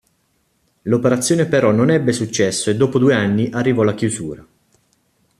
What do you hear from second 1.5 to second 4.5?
non ebbe successo e dopo due anni arrivò la chiusura.